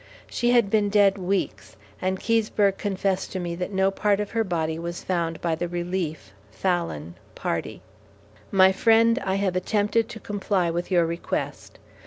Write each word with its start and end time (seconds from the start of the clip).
She 0.27 0.49
had 0.49 0.71
been 0.71 0.89
dead 0.89 1.19
weeks, 1.19 1.75
and 2.01 2.19
Keseberg 2.19 2.79
confessed 2.79 3.31
to 3.33 3.39
me 3.39 3.53
that 3.57 3.71
no 3.71 3.91
part 3.91 4.19
of 4.19 4.31
her 4.31 4.43
body 4.43 4.79
was 4.79 5.03
found 5.03 5.39
by 5.41 5.53
the 5.53 5.67
relief 5.67 6.33
(Fallon) 6.49 7.13
party. 7.35 7.83
My 8.49 8.71
friend, 8.71 9.19
I 9.23 9.35
have 9.35 9.55
attempted 9.55 10.09
to 10.09 10.19
comply 10.19 10.71
with 10.71 10.89
your 10.89 11.05
request. 11.05 11.77